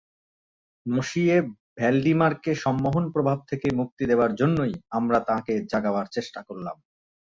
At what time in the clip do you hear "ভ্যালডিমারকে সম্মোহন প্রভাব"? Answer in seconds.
1.77-3.37